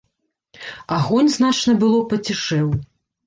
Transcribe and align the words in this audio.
Агонь, 0.95 1.29
значна 1.35 1.75
было, 1.83 1.99
пацішэў. 2.13 2.67